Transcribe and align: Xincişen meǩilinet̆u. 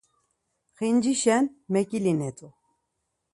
Xincişen 0.75 1.45
meǩilinet̆u. 1.71 2.47